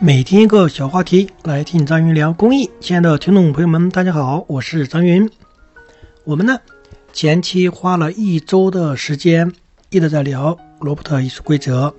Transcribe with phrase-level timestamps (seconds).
[0.00, 2.70] 每天一个小话题，来听张云聊公益。
[2.78, 5.28] 亲爱的听众朋友们，大家好，我是张云。
[6.22, 6.56] 我们呢
[7.12, 9.52] 前期花了一周的时间，
[9.90, 11.92] 一直在聊罗伯特艺术规则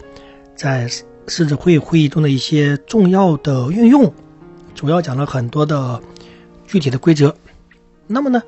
[0.56, 0.88] 在
[1.28, 4.14] 狮子会会议中的一些重要的运用，
[4.74, 6.02] 主要讲了很多的
[6.66, 7.36] 具体的规则。
[8.08, 8.42] 那么呢，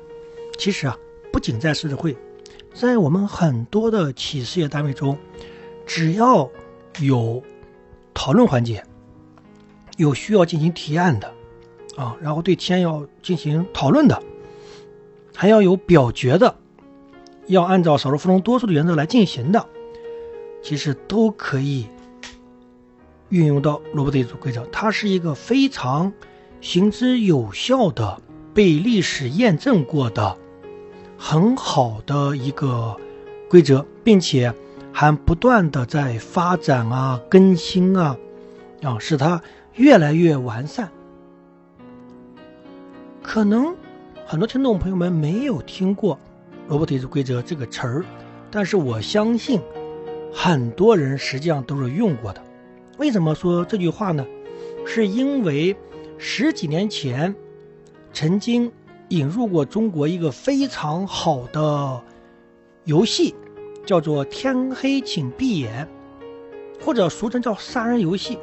[0.58, 0.96] 其实啊，
[1.30, 2.16] 不仅在狮子会，
[2.72, 5.14] 在我们很多的企事业单位中，
[5.84, 6.48] 只要
[7.00, 7.42] 有
[8.14, 8.82] 讨论环节。
[9.98, 11.32] 有需要进行提案的，
[11.96, 14.22] 啊，然后对提案要进行讨论的，
[15.36, 16.56] 还要有表决的，
[17.46, 19.66] 要按照少数服从多数的原则来进行的，
[20.62, 21.86] 其实都可以
[23.28, 24.64] 运用到罗伯特组规则。
[24.72, 26.12] 它是一个非常
[26.60, 28.20] 行之有效的、
[28.54, 30.36] 被历史验证过的
[31.18, 32.96] 很好的一个
[33.48, 34.54] 规则，并且
[34.90, 38.16] 还不断的在发展啊、更新啊，
[38.82, 39.42] 啊，使它。
[39.74, 40.90] 越来越完善，
[43.22, 43.74] 可能
[44.26, 46.18] 很多听众朋友们没有听过
[46.68, 48.04] “罗伯特规则”这个词儿，
[48.50, 49.60] 但是我相信
[50.32, 52.42] 很多人实际上都是用过的。
[52.98, 54.26] 为什么说这句话呢？
[54.84, 55.74] 是因为
[56.18, 57.34] 十几年前
[58.12, 58.70] 曾经
[59.08, 62.02] 引入过中国一个非常好的
[62.84, 63.34] 游戏，
[63.86, 65.88] 叫做“天黑请闭眼”，
[66.84, 68.38] 或者俗称叫“杀人游戏”。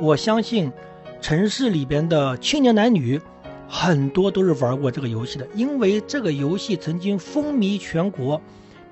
[0.00, 0.72] 我相信，
[1.20, 3.20] 城市里边的青年男女
[3.68, 8.40] 很多都是玩过这个游戏的，因为这个游戏曾经风靡全国，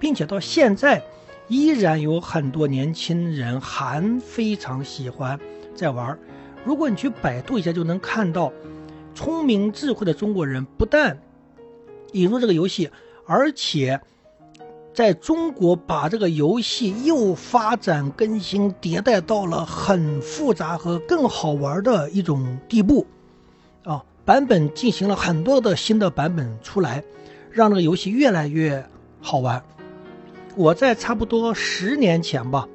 [0.00, 1.00] 并且到现在
[1.46, 5.38] 依然有很多年轻人还非常喜欢
[5.76, 6.18] 在玩。
[6.64, 8.52] 如果你去百度一下，就能看到，
[9.14, 11.16] 聪明智慧的中国人不但
[12.14, 12.90] 引入这个游戏，
[13.26, 14.00] 而且。
[14.96, 23.06] 在中国，把这个游戏又发展、更新、迭代到了很复杂和更好玩的一种地步，
[23.84, 27.04] 啊，版本进行了很多的新的版本出来，
[27.50, 28.82] 让这个游戏越来越
[29.20, 29.62] 好玩。
[30.54, 32.66] 我在差不多十年前吧，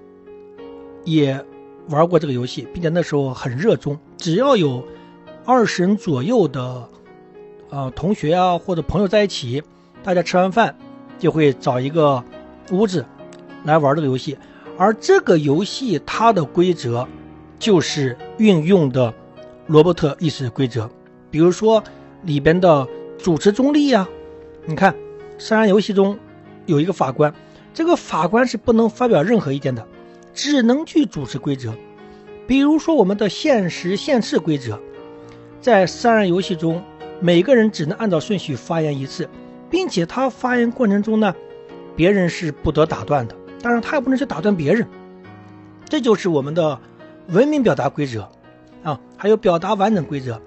[1.04, 1.44] 也
[1.90, 4.86] 玩过这个游戏，并且那时候很热衷，只要有
[5.44, 6.88] 二十人左右的，
[7.72, 9.64] 呃，同学啊或者朋友在一起，
[10.04, 10.78] 大家吃完饭。
[11.22, 12.22] 就会找一个
[12.72, 13.06] 屋子
[13.64, 14.36] 来玩这个游戏，
[14.76, 17.08] 而这个游戏它的规则
[17.60, 19.14] 就是运用的
[19.68, 20.90] 罗伯特意识规则。
[21.30, 21.84] 比如说
[22.24, 22.88] 里边的
[23.20, 24.10] 主持中立呀，
[24.66, 24.96] 你看
[25.38, 26.18] 杀人游戏中
[26.66, 27.32] 有一个法官，
[27.72, 29.88] 这个法官是不能发表任何意见的，
[30.34, 31.76] 只能去主持规则。
[32.48, 34.80] 比如说我们的限时限次规则，
[35.62, 36.82] 在杀人游戏中，
[37.20, 39.30] 每个人只能按照顺序发言一次。
[39.72, 41.34] 并且他发言过程中呢，
[41.96, 44.86] 别人是不得打断的，当然他也不能去打断别人。
[45.90, 46.80] 这就是我们的
[47.30, 48.30] 文明表达规则
[48.84, 50.40] 啊，还有表达完整规则。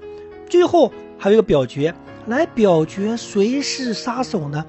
[0.48, 1.94] 最后还有一个表决，
[2.26, 4.64] 来表决谁是杀手呢？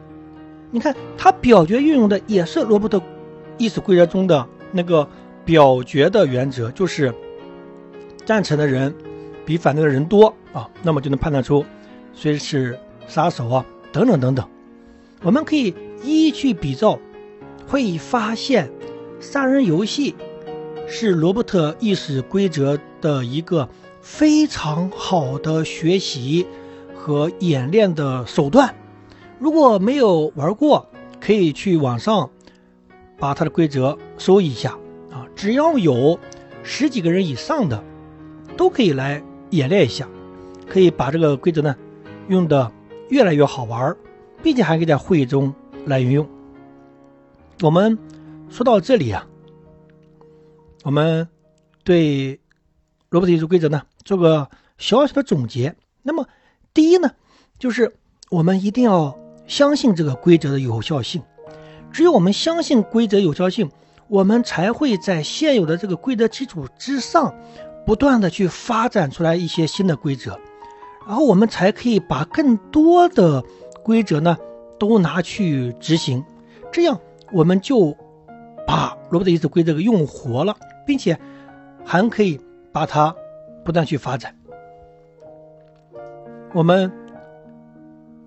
[0.72, 3.02] 你看他表决运用的也是罗伯特
[3.58, 5.08] 意识规则中的那个
[5.44, 7.14] 表决的原则，就是
[8.26, 8.94] 赞成的人
[9.46, 11.64] 比反对的人多啊，那么就能判断出
[12.14, 12.78] 谁是
[13.08, 13.66] 杀手啊。
[13.96, 14.46] 等等等等，
[15.24, 15.74] 我们可以
[16.04, 17.00] 依据比照，
[17.66, 18.70] 会发现
[19.22, 20.14] 杀人游戏
[20.86, 23.70] 是罗伯特意识规则的一个
[24.02, 26.46] 非常好的学习
[26.94, 28.76] 和演练的手段。
[29.40, 30.90] 如果没有玩过，
[31.22, 32.30] 可以去网上
[33.18, 34.78] 把它的规则搜一下
[35.10, 36.20] 啊，只要有
[36.64, 37.82] 十几个人以上的，
[38.58, 40.06] 都可以来演练一下，
[40.68, 41.74] 可以把这个规则呢
[42.28, 42.74] 用的。
[43.10, 43.96] 越来越好玩，
[44.42, 45.54] 并且还可以在会议中
[45.86, 46.28] 来运用。
[47.62, 47.98] 我们
[48.50, 49.28] 说到这里啊，
[50.84, 51.28] 我们
[51.84, 52.40] 对
[53.10, 55.76] 罗伯特艺术规则呢做个小小的总结。
[56.02, 56.28] 那么，
[56.74, 57.12] 第一呢，
[57.58, 57.96] 就是
[58.30, 59.18] 我们一定要
[59.48, 61.24] 相信这个规则的有效性。
[61.92, 63.72] 只有我们相信规则有效性，
[64.08, 67.34] 我们才会在现有的这个规则基础之上，
[67.86, 70.38] 不断的去发展出来一些新的规则。
[71.08, 73.44] 然后我们才可以把更多的
[73.84, 74.36] 规则呢
[74.80, 76.24] 都拿去执行，
[76.72, 77.00] 这样
[77.32, 77.96] 我们就
[78.66, 80.56] 把罗伯特意思规则给用活了，
[80.86, 81.18] 并且
[81.84, 82.42] 还可以
[82.72, 83.16] 把它
[83.64, 84.36] 不断去发展。
[86.54, 86.92] 我们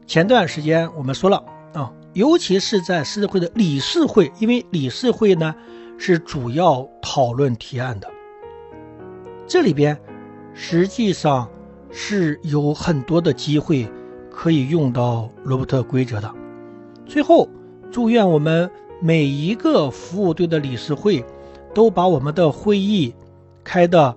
[0.06, 1.44] 前段时间我们说了
[1.75, 5.52] 啊，尤其是在狮子会的理事会，因为理事会呢
[5.98, 8.08] 是主要讨论提案的，
[9.48, 9.98] 这里边
[10.54, 11.50] 实际上。
[11.90, 13.88] 是有很多的机会
[14.31, 16.32] 可以用到罗伯特规则的。
[17.06, 17.49] 最后
[17.90, 18.70] 祝愿我们
[19.00, 21.25] 每一个服务队的理事会
[21.75, 23.14] 都把我们的会议
[23.64, 24.14] 开得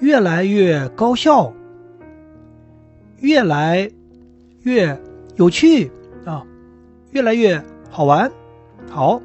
[0.00, 1.52] 越来越高效
[3.20, 3.90] 越来
[4.62, 5.00] 越
[5.36, 5.90] 有趣
[6.24, 6.44] 啊
[7.12, 8.30] 越来越好玩。
[8.90, 9.20] 好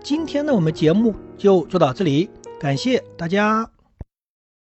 [0.00, 3.77] 今天的我们节目就做到这里感谢大家。